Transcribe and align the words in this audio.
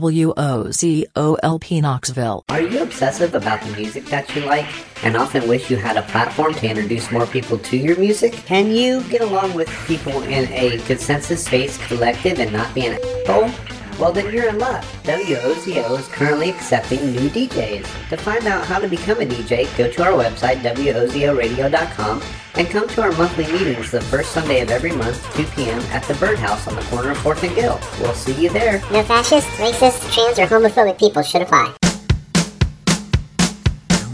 WOZOLP 0.00 1.82
Knoxville. 1.82 2.44
Are 2.48 2.62
you 2.62 2.82
obsessive 2.82 3.34
about 3.34 3.60
the 3.60 3.76
music 3.76 4.06
that 4.06 4.34
you 4.34 4.42
like 4.42 4.66
and 5.04 5.16
often 5.16 5.46
wish 5.46 5.70
you 5.70 5.76
had 5.76 5.98
a 5.98 6.02
platform 6.02 6.54
to 6.54 6.68
introduce 6.68 7.10
more 7.10 7.26
people 7.26 7.58
to 7.58 7.76
your 7.76 7.98
music? 7.98 8.32
Can 8.32 8.70
you 8.70 9.02
get 9.04 9.20
along 9.20 9.52
with 9.54 9.68
people 9.86 10.22
in 10.22 10.50
a 10.52 10.78
consensus-based 10.86 11.80
collective 11.82 12.38
and 12.38 12.52
not 12.52 12.74
be 12.74 12.86
an 12.86 12.98
asshole? 13.26 13.71
Well, 13.98 14.12
then 14.12 14.32
you're 14.32 14.48
in 14.48 14.58
luck. 14.58 14.82
WOZO 15.04 15.98
is 15.98 16.08
currently 16.08 16.50
accepting 16.50 17.12
new 17.12 17.28
DJs. 17.30 18.08
To 18.08 18.16
find 18.16 18.46
out 18.46 18.64
how 18.66 18.78
to 18.78 18.88
become 18.88 19.20
a 19.20 19.24
DJ, 19.24 19.66
go 19.76 19.90
to 19.90 20.02
our 20.02 20.12
website, 20.12 20.56
WOZORadio.com, 20.62 22.22
and 22.54 22.68
come 22.68 22.88
to 22.88 23.02
our 23.02 23.12
monthly 23.12 23.46
meetings 23.52 23.90
the 23.90 24.00
first 24.00 24.32
Sunday 24.32 24.60
of 24.60 24.70
every 24.70 24.92
month, 24.92 25.22
2 25.36 25.44
p.m. 25.54 25.80
at 25.92 26.02
the 26.04 26.14
Birdhouse 26.14 26.66
on 26.66 26.74
the 26.74 26.82
corner 26.82 27.10
of 27.10 27.18
4th 27.18 27.42
and 27.44 27.54
Gill. 27.54 27.80
We'll 28.00 28.14
see 28.14 28.34
you 28.42 28.50
there. 28.50 28.80
No 28.90 29.02
fascist, 29.02 29.46
racist, 29.58 30.12
trans, 30.12 30.38
or 30.38 30.46
homophobic 30.46 30.98
people 30.98 31.22
should 31.22 31.42
apply. 31.42 31.74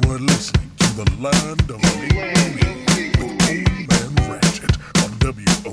You 0.04 0.10
are 0.12 0.18
listening 0.18 0.70
to 0.78 1.04
the 1.04 1.10
land 1.20 1.70
of 1.70 1.88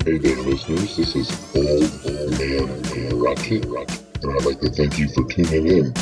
Hey 0.05 0.19
there, 0.19 0.35
listeners. 0.43 0.95
This 0.97 1.15
is 1.15 1.55
Old 1.55 2.39
Man 2.39 3.19
Ratchet, 3.19 3.65
and 3.65 4.37
I'd 4.37 4.45
like 4.45 4.59
to 4.59 4.69
thank 4.69 4.99
you 4.99 5.09
for 5.09 5.23
tuning 5.23 5.65
in 5.65 5.93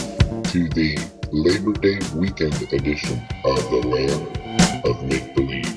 to 0.44 0.67
the 0.75 0.99
Labor 1.31 1.71
Day 1.71 1.99
weekend 2.13 2.61
edition 2.73 3.25
of 3.45 3.63
the 3.70 3.77
Land 3.88 4.85
of 4.85 5.02
Make 5.05 5.34
Believe. 5.35 5.73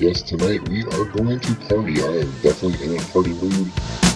Yes, 0.00 0.22
tonight 0.22 0.66
we 0.70 0.84
are 0.84 1.04
going 1.04 1.38
to 1.38 1.54
party. 1.68 2.02
I 2.02 2.24
am 2.24 2.32
definitely 2.40 2.82
in 2.86 2.98
a 2.98 3.04
party 3.12 3.34
mood. 3.34 3.70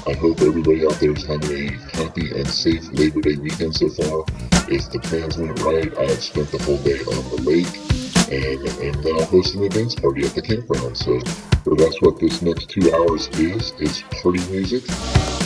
I 0.09 0.15
hope 0.15 0.40
everybody 0.40 0.87
out 0.87 0.98
there 0.98 1.12
is 1.12 1.27
having 1.27 1.52
a 1.52 1.73
happy 1.98 2.30
and 2.32 2.48
safe 2.48 2.90
Labor 2.95 3.20
Day 3.20 3.37
weekend 3.37 3.77
so 3.77 3.90
far. 3.90 4.24
If 4.73 4.90
the 4.90 5.01
plans 5.01 5.37
went 5.37 5.60
right, 5.60 5.95
I 5.98 6.04
have 6.04 6.23
spent 6.23 6.51
the 6.51 6.62
whole 6.62 6.79
day 6.79 7.01
on 7.01 7.37
the 7.37 7.42
lake 7.45 8.09
and 8.30 8.68
am 8.80 9.02
now 9.02 9.24
hosting 9.24 9.64
a 9.64 9.68
dance 9.68 9.95
party 9.95 10.24
at 10.24 10.34
the 10.34 10.42
campground. 10.42 10.96
So, 10.96 11.18
so 11.64 11.74
that's 11.74 12.00
what 12.00 12.20
this 12.20 12.42
next 12.42 12.70
two 12.70 12.92
hours 12.95 13.28
is. 13.38 13.72
It's 13.78 14.02
party 14.22 14.38
music. 14.50 14.84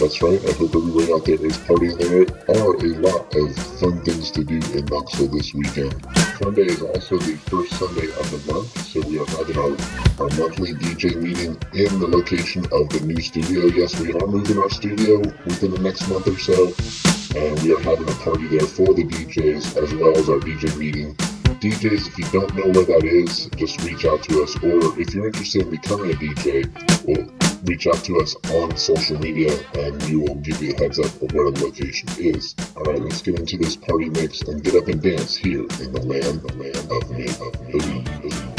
That's 0.01 0.21
right. 0.21 0.41
I 0.45 0.53
hope 0.53 0.75
everybody 0.77 1.13
out 1.13 1.25
there 1.25 1.41
is 1.41 1.57
partying. 1.65 1.97
There 1.97 2.29
are 2.61 2.75
a 2.77 2.93
lot 3.01 3.35
of 3.35 3.57
fun 3.81 4.05
things 4.05 4.31
to 4.33 4.45
do 4.45 4.61
in 4.77 4.85
Knoxville 4.87 5.29
this 5.29 5.55
weekend. 5.55 5.95
Sunday 6.43 6.67
is 6.67 6.83
also 6.83 7.17
the 7.17 7.37
first 7.49 7.73
Sunday 7.79 8.09
of 8.21 8.27
the 8.31 8.53
month, 8.53 8.77
so 8.87 9.01
we 9.09 9.19
are 9.19 9.27
having 9.27 9.57
our, 9.57 9.73
our 10.21 10.31
monthly 10.37 10.75
DJ 10.75 11.17
meeting 11.17 11.57
in 11.73 12.01
the 12.01 12.09
location 12.09 12.65
of 12.67 12.89
the 12.91 13.01
new 13.05 13.21
studio. 13.21 13.67
Yes, 13.67 13.99
we 13.99 14.13
are 14.13 14.27
moving 14.27 14.59
our 14.59 14.71
studio 14.71 15.19
within 15.47 15.71
the 15.71 15.81
next 15.81 16.09
month 16.09 16.27
or 16.27 16.39
so, 16.39 16.75
and 17.39 17.63
we 17.63 17.73
are 17.73 17.81
having 17.81 18.09
a 18.09 18.17
party 18.21 18.47
there 18.49 18.67
for 18.67 18.93
the 18.93 19.05
DJs 19.05 19.81
as 19.83 19.95
well 19.95 20.19
as 20.19 20.29
our 20.29 20.41
DJ 20.41 20.77
meeting. 20.77 21.17
DJs, 21.61 22.09
if 22.09 22.19
you 22.19 22.25
don't 22.33 22.55
know 22.55 22.71
where 22.73 22.85
that 22.85 23.05
is, 23.05 23.47
just 23.57 23.83
reach 23.83 24.05
out 24.05 24.23
to 24.25 24.43
us. 24.43 24.57
Or 24.63 24.99
if 25.01 25.15
you're 25.15 25.27
interested 25.27 25.63
in 25.63 25.71
becoming 25.71 26.11
a 26.11 26.15
DJ, 26.15 26.65
well, 27.07 27.29
reach 27.65 27.87
out 27.87 28.03
to 28.05 28.19
us 28.19 28.37
on 28.51 28.77
social 28.77 29.19
media 29.19 29.53
and 29.75 30.03
we 30.05 30.17
will 30.17 30.35
give 30.37 30.63
you 30.63 30.75
a 30.75 30.79
heads 30.79 30.99
up 30.99 31.07
of 31.23 31.33
where 31.33 31.51
the 31.51 31.65
location 31.65 32.09
is. 32.19 32.55
All 32.77 32.83
right, 32.83 33.01
let's 33.01 33.23
get 33.23 33.39
into 33.39 33.57
this 33.57 33.77
party 33.77 34.11
mix 34.11 34.43
and 34.43 34.63
get 34.63 34.75
up 34.75 34.89
and 34.89 35.03
dance 35.03 35.37
here 35.37 35.63
in 35.63 35.93
the 35.93 36.03
land, 36.03 36.43
the 36.43 36.55
land 36.55 36.91
of 36.91 37.11
me, 37.11 37.29
of 37.29 37.71
believe. 37.71 38.54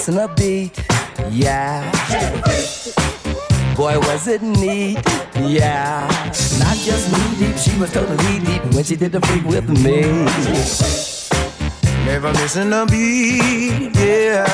missing 0.00 0.18
a 0.18 0.28
beat, 0.28 0.82
yeah. 1.30 1.84
Boy, 3.76 3.98
was 3.98 4.28
it 4.28 4.40
neat, 4.40 4.98
yeah. 5.36 6.08
Not 6.58 6.76
just 6.78 7.12
knee 7.12 7.38
deep, 7.38 7.58
she 7.58 7.78
was 7.78 7.92
totally 7.92 8.38
deep 8.40 8.64
when 8.72 8.82
she 8.82 8.96
did 8.96 9.12
the 9.12 9.20
freak 9.20 9.44
with 9.44 9.68
me. 9.68 10.00
Never 12.06 12.32
missing 12.32 12.72
a 12.72 12.86
beat, 12.86 13.94
yeah. 13.94 14.46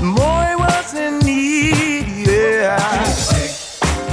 Boy, 0.00 0.62
was 0.62 0.94
it 0.94 1.24
neat, 1.24 2.28
yeah. 2.28 2.78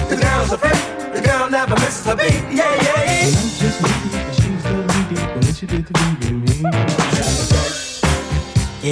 The 0.10 0.16
girl's 0.16 0.52
a 0.52 0.58
freak, 0.58 1.14
the 1.14 1.22
girl 1.22 1.48
never 1.48 1.76
misses 1.76 2.08
a 2.08 2.16
beat, 2.16 2.42
yeah, 2.50 2.74
yeah. 2.74 3.30
Not 3.30 3.52
just 3.62 3.78
knee 3.84 4.10
deep, 4.10 4.34
she 4.34 4.50
was 4.50 4.64
totally 4.64 5.04
deep 5.14 5.36
when 5.36 5.54
she 5.54 5.68
did 5.68 5.86
the 5.86 6.00
freak. 6.00 6.21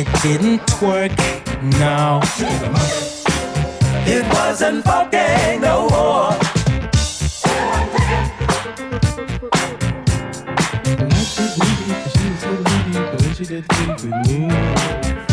It 0.01 0.07
didn't 0.23 0.81
work, 0.81 1.11
no. 1.61 2.21
It 4.07 4.25
wasn't 4.33 4.85
funky 4.85 5.59
no 5.59 5.89
more. 5.89 6.31
She 13.35 13.43
did 13.43 13.67
with 13.67 14.05
me. 14.25 15.28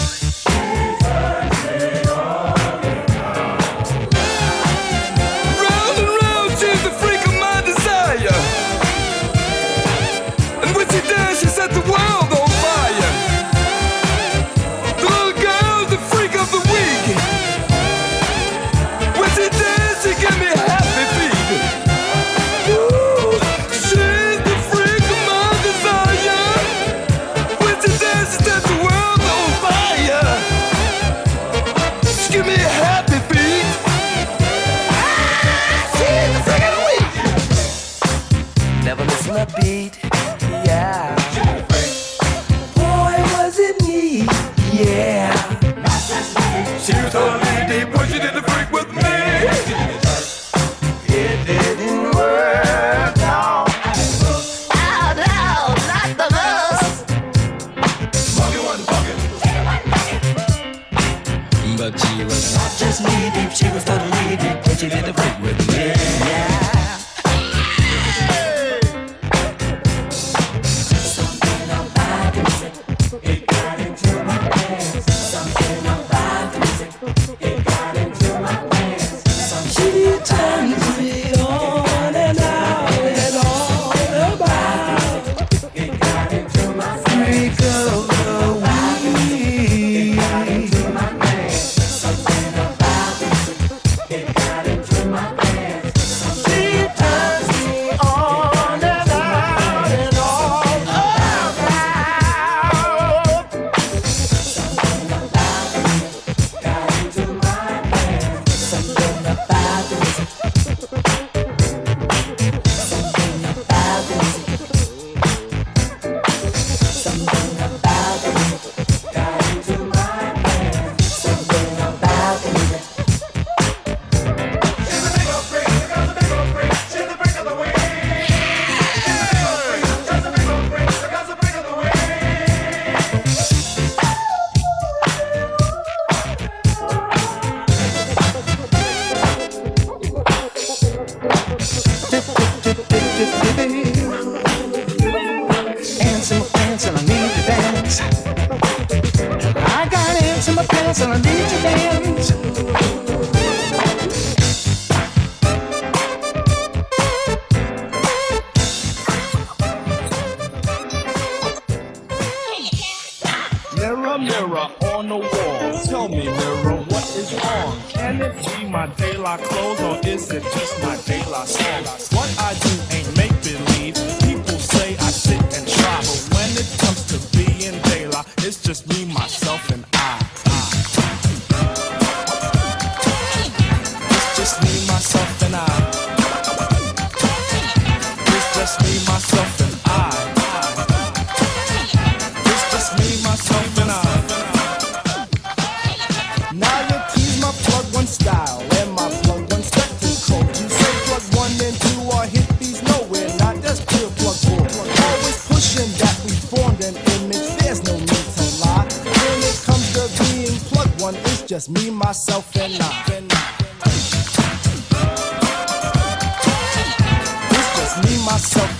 yourself 218.46 218.75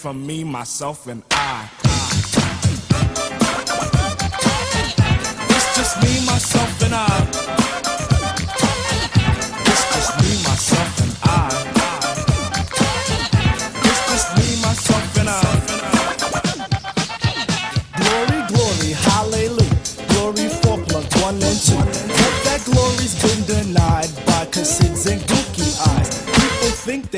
from 0.00 0.26
me, 0.26 0.42
myself, 0.44 1.06
and 1.08 1.22
I. 1.30 1.79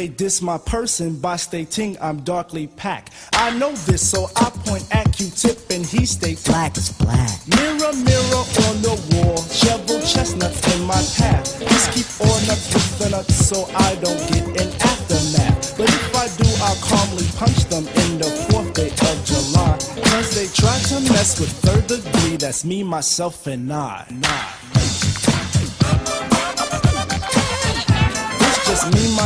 they 0.02 0.08
diss 0.08 0.42
my 0.42 0.58
person 0.58 1.16
by 1.16 1.36
stating 1.36 1.96
I'm 2.00 2.22
darkly 2.24 2.66
packed. 2.66 3.12
I 3.34 3.56
know 3.56 3.70
this, 3.86 4.02
so 4.02 4.26
I 4.34 4.50
point 4.66 4.84
at 4.92 5.12
Q-tip 5.12 5.70
and 5.70 5.86
he 5.86 6.06
stay 6.06 6.34
black 6.44 6.76
as 6.76 6.90
black. 6.90 7.30
Mirror, 7.46 7.94
mirror 8.02 8.44
on 8.66 8.82
the 8.82 8.98
wall, 9.14 9.36
shovel 9.44 10.00
chestnuts 10.00 10.60
in 10.74 10.82
my 10.86 11.02
path. 11.18 11.46
Just 11.70 11.92
keep 11.94 12.10
on 12.26 12.42
up 12.50 12.58
with 12.74 12.98
the 12.98 13.10
nuts 13.10 13.46
so 13.46 13.70
I 13.76 13.94
don't 14.02 14.18
get 14.26 14.44
an 14.62 14.70
aftermath. 14.90 15.78
But 15.78 15.88
if 15.88 16.16
I 16.16 16.26
do, 16.42 16.50
I'll 16.66 16.82
calmly 16.82 17.26
punch 17.36 17.62
them 17.70 17.86
in 18.02 18.18
the 18.18 18.30
fourth 18.50 18.74
day 18.74 18.90
of 18.90 19.16
July. 19.24 19.78
Cause 20.10 20.34
they 20.34 20.48
try 20.48 20.76
to 20.90 21.12
mess 21.12 21.38
with 21.38 21.52
third 21.62 21.86
degree, 21.86 22.38
that's 22.38 22.64
me, 22.64 22.82
myself, 22.82 23.46
and 23.46 23.72
I. 23.72 24.04
It's 24.08 24.61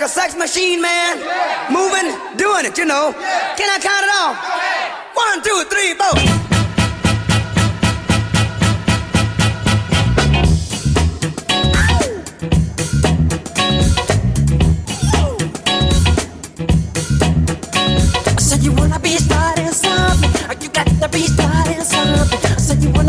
like 0.00 0.08
a 0.08 0.12
sex 0.12 0.34
machine, 0.34 0.80
man. 0.80 1.18
Yeah. 1.18 1.68
Moving, 1.70 2.38
doing 2.38 2.64
it, 2.64 2.78
you 2.78 2.86
know. 2.86 3.10
Yeah. 3.10 3.54
Can 3.56 3.68
I 3.68 3.78
count 3.78 4.04
it 4.04 4.10
off? 4.16 4.36
One, 5.14 5.42
two, 5.42 5.64
three, 5.68 5.94
four. 5.94 6.16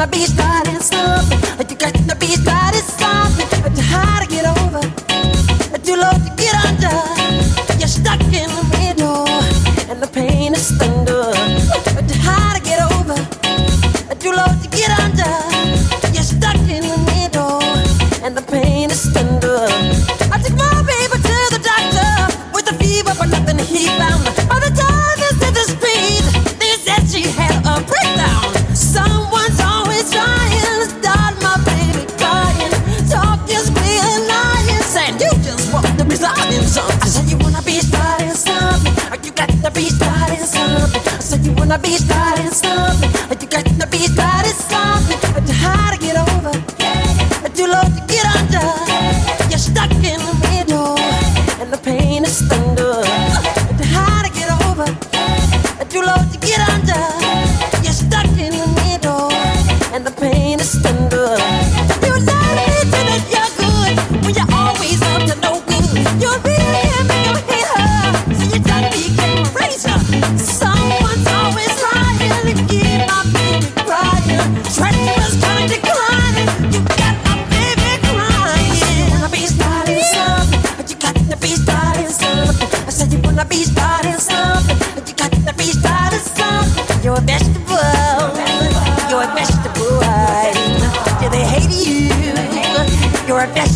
be 0.09 0.25
starting 0.25 0.79
something. 0.81 1.69
You 1.69 1.75
got 1.77 1.93
to 1.93 2.15
be 2.15 2.35
starting 2.35 2.81
something. 2.81 3.00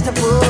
to 0.06 0.12
pull 0.12 0.45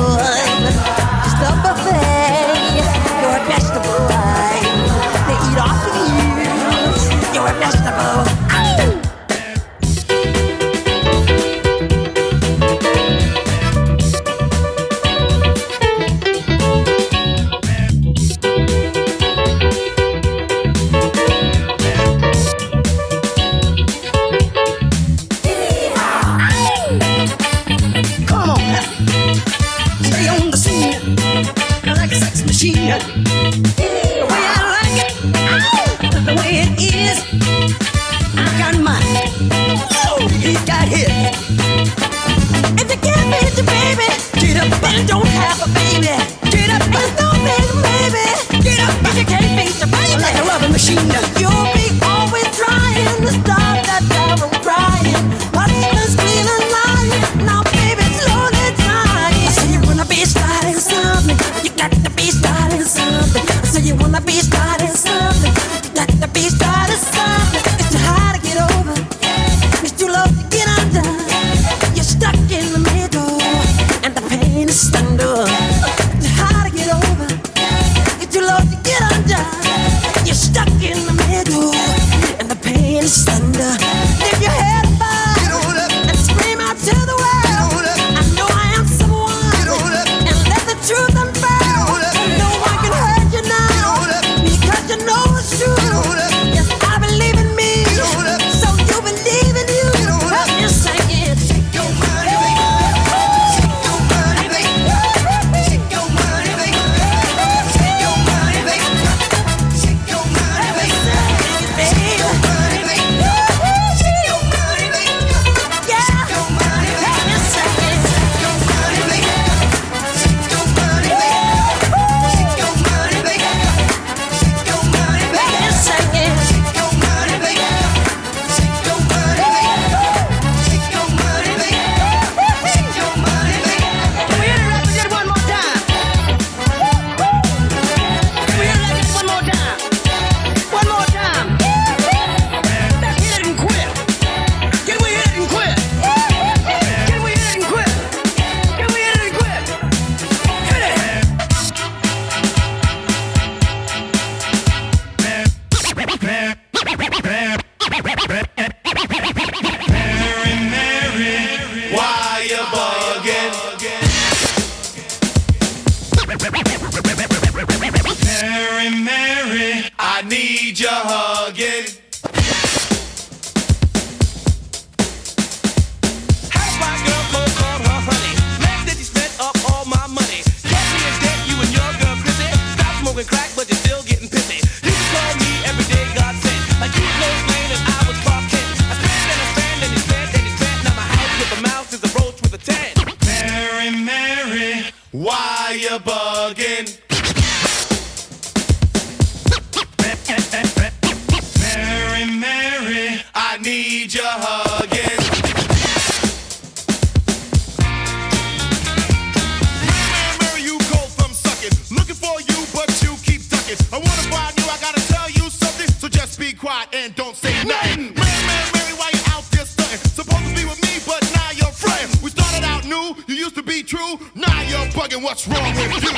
true? 223.86 224.18
Nah, 224.34 224.62
you're 224.62 224.86
bugging. 224.90 225.22
What's 225.22 225.46
wrong 225.46 225.74
with 225.76 226.02
you? 226.02 226.10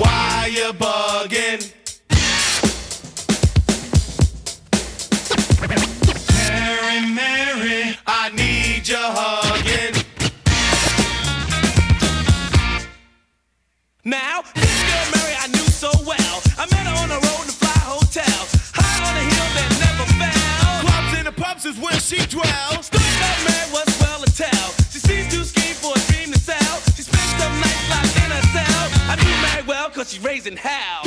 Why 0.00 0.50
you 0.52 0.72
bugging? 0.74 1.72
Mary, 6.48 7.00
Mary, 7.12 7.98
I 8.06 8.30
need 8.34 8.86
your 8.86 8.98
hugging. 9.00 10.04
Now, 14.04 14.42
this 14.54 14.82
girl 14.86 15.06
Mary 15.16 15.34
I 15.40 15.48
knew 15.48 15.66
so 15.66 15.90
well. 16.06 16.42
I 16.56 16.66
met 16.70 16.86
her 16.86 16.94
on 17.02 17.08
the 17.08 17.16
road 17.16 17.40
in 17.42 17.46
the 17.48 17.58
fly 17.58 17.80
hotel. 17.82 18.46
High 18.74 19.02
on 19.10 19.16
a 19.16 19.24
hill 19.26 19.50
that 19.56 19.68
never 19.82 20.06
fell. 20.22 20.80
Clubs 20.86 21.12
and 21.18 21.26
the 21.26 21.32
pubs 21.32 21.64
is 21.64 21.76
where 21.80 21.98
she 21.98 22.24
dwells. 22.26 22.75
she's 30.06 30.22
raising 30.22 30.56
hell. 30.56 31.05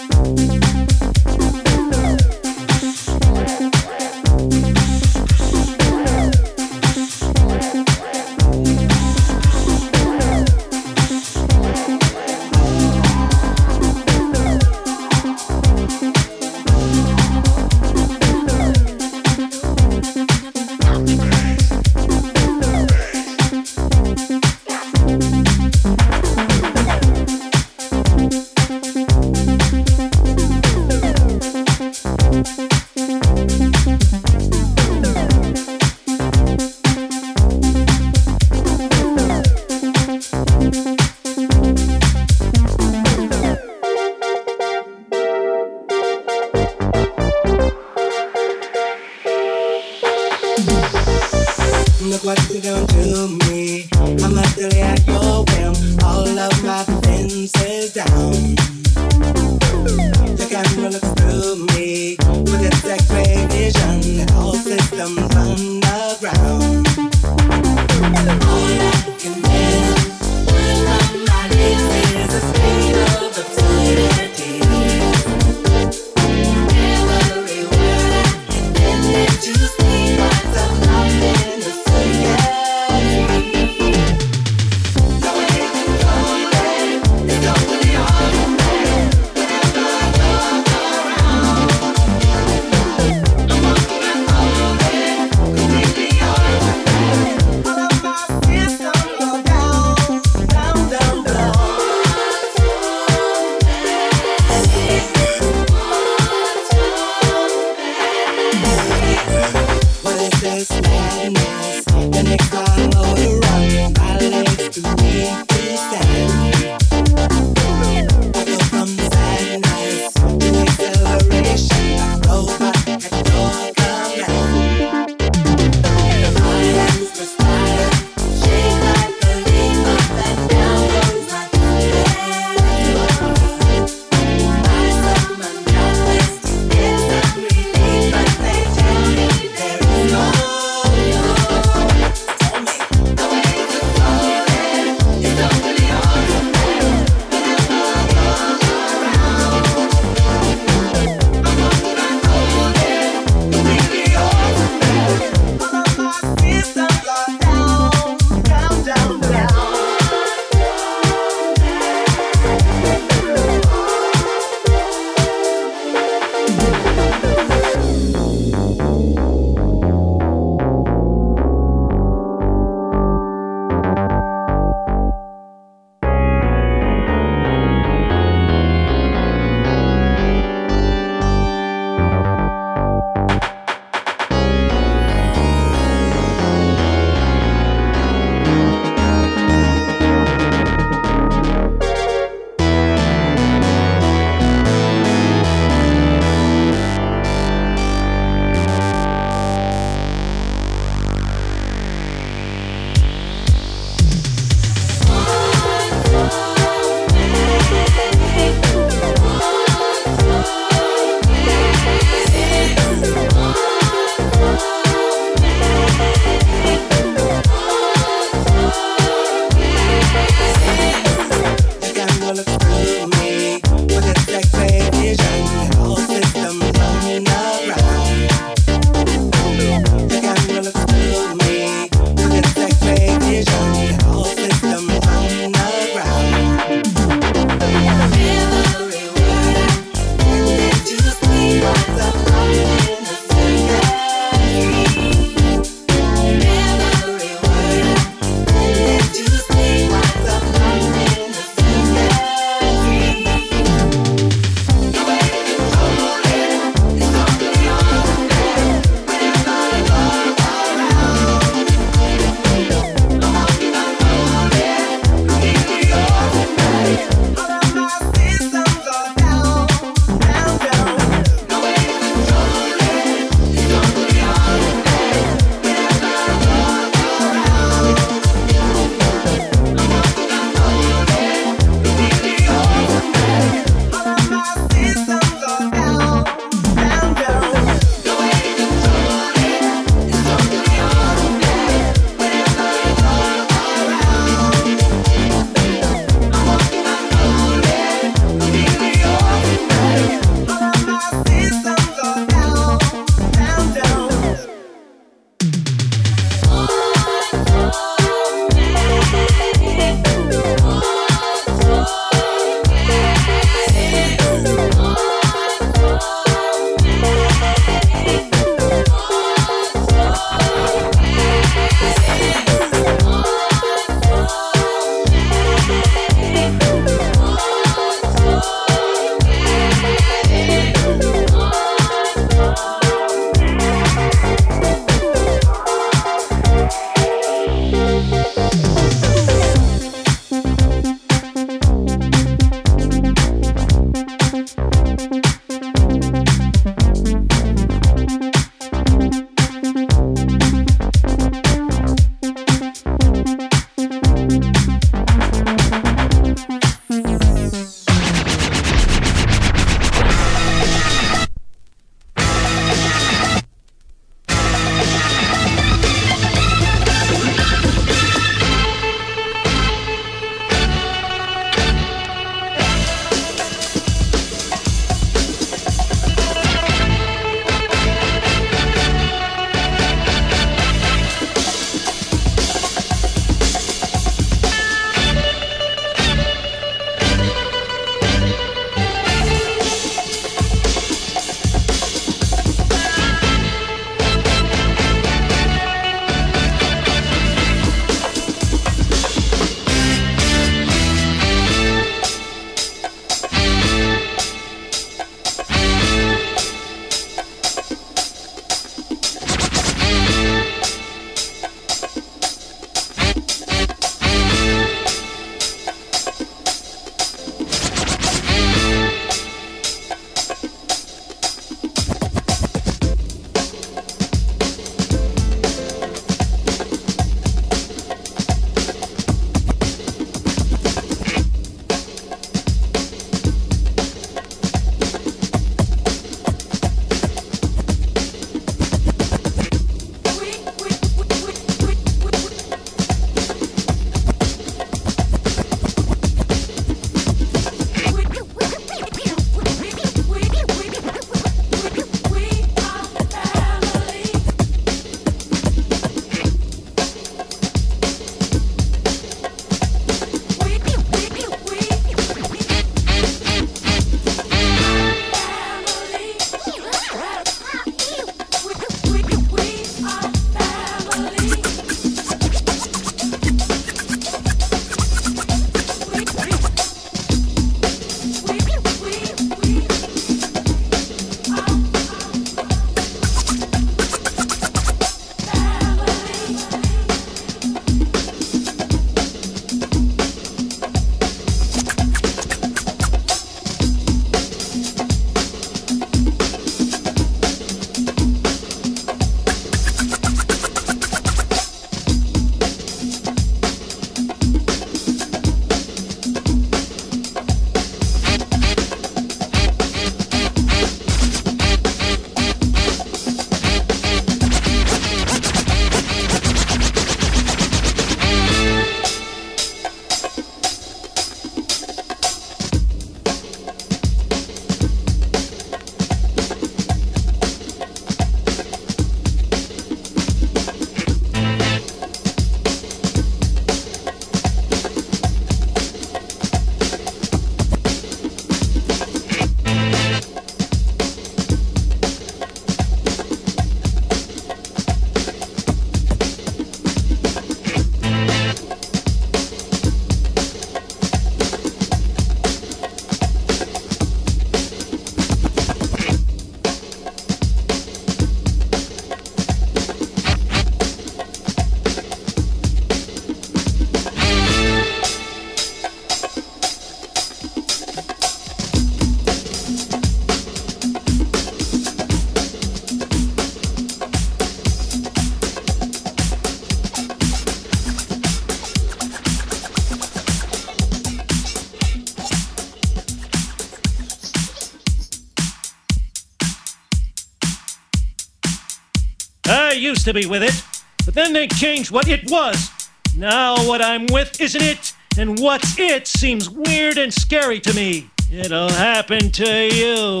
used 589.82 589.96
to 589.96 590.00
be 590.00 590.06
with 590.06 590.22
it, 590.22 590.44
but 590.84 590.94
then 590.94 591.12
they 591.12 591.26
changed 591.26 591.72
what 591.72 591.88
it 591.88 592.08
was. 592.08 592.50
Now 592.96 593.34
what 593.48 593.60
I'm 593.60 593.86
with 593.86 594.20
isn't 594.20 594.40
it, 594.40 594.74
and 594.96 595.18
what's 595.18 595.58
it 595.58 595.88
seems 595.88 596.30
weird 596.30 596.78
and 596.78 596.94
scary 596.94 597.40
to 597.40 597.52
me. 597.52 597.90
It'll 598.12 598.48
happen 598.48 599.10
to 599.10 599.48
you. 599.52 600.00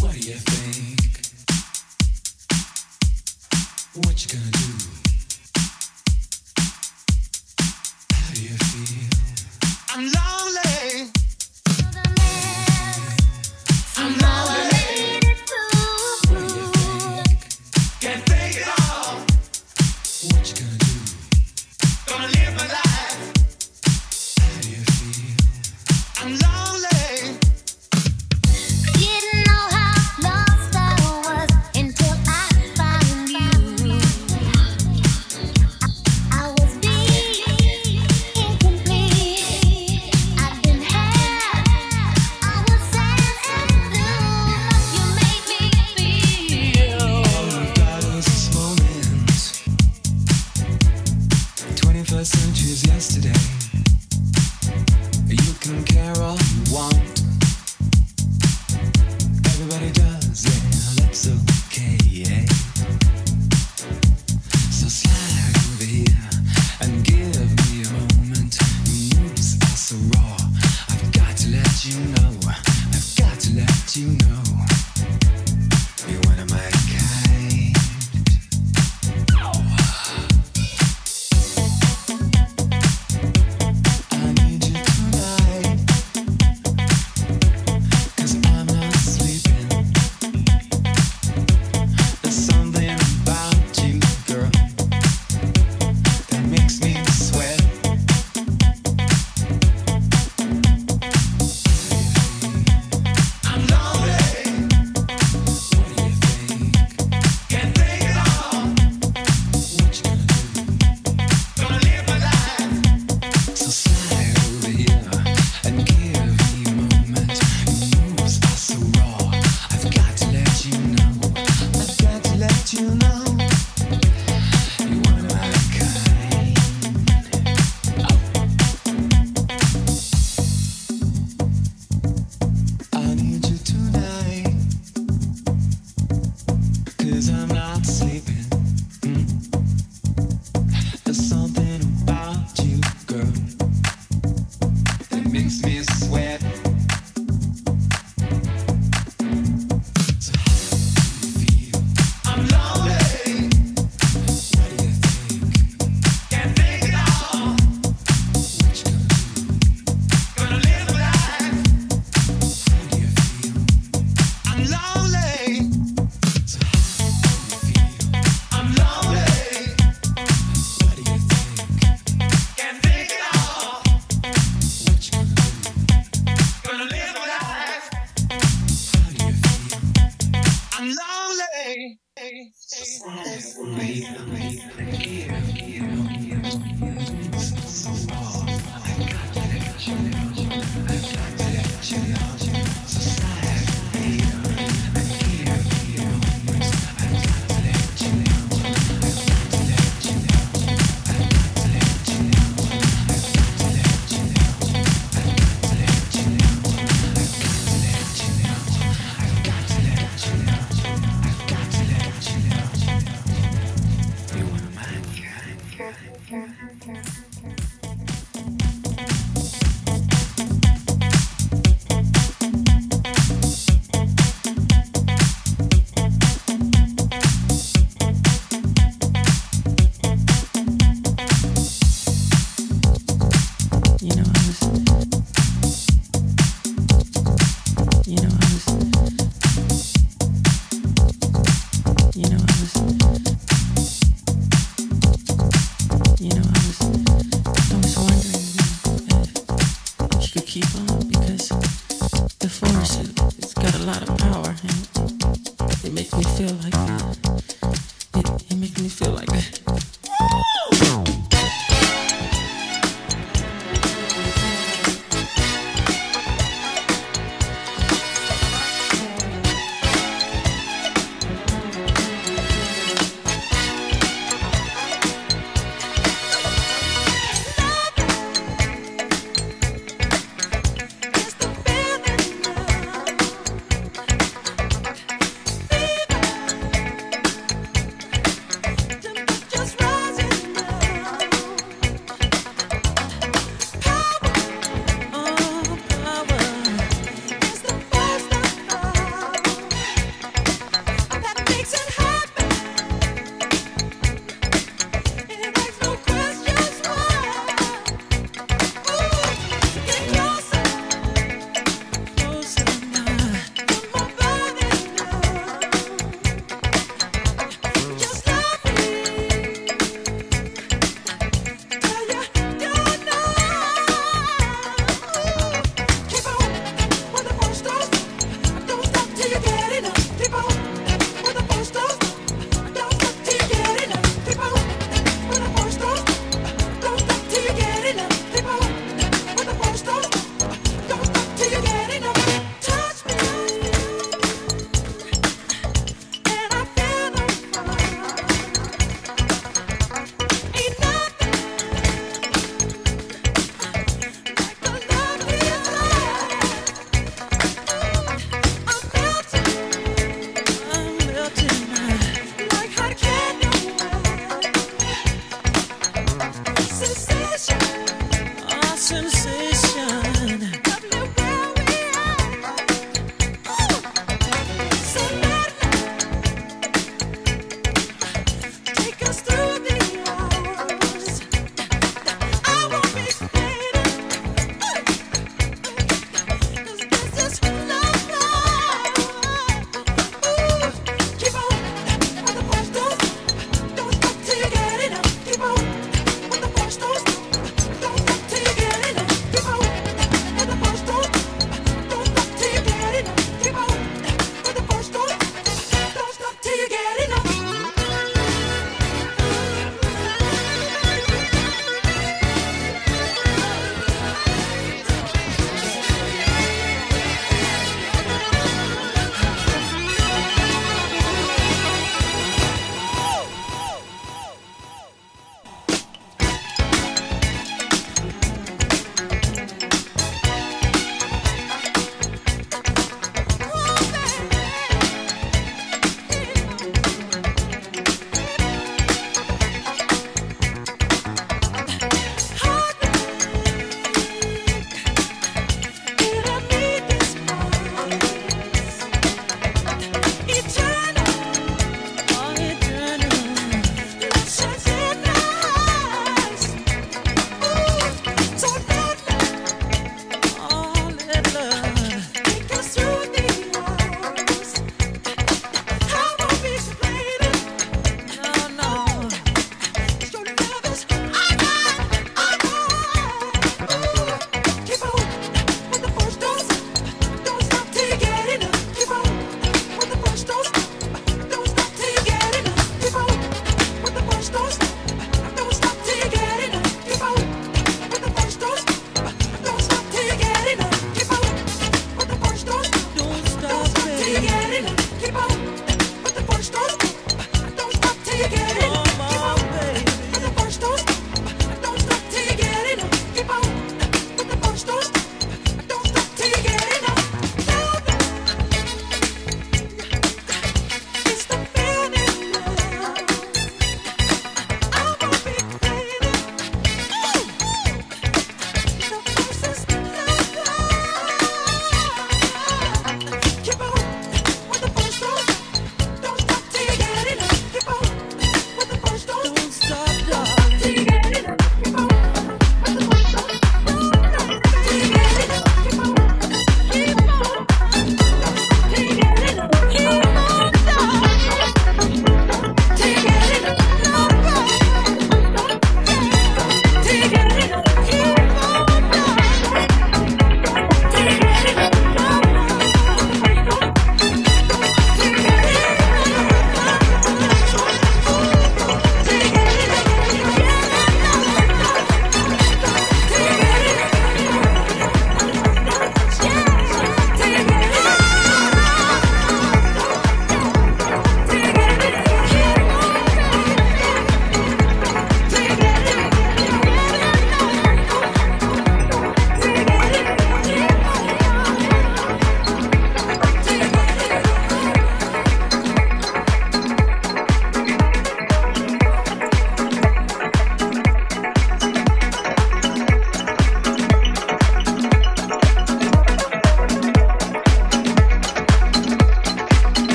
What 0.00 0.12
do 0.14 0.18
you 0.18 0.34
think? 0.34 0.98
What 4.04 4.24
you 4.24 4.38
gonna 4.38 4.50
do? 4.50 5.09